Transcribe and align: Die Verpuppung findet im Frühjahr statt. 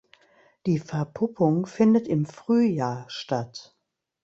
Die 0.65 0.79
Verpuppung 0.79 1.67
findet 1.67 2.07
im 2.07 2.25
Frühjahr 2.25 3.05
statt. 3.07 3.77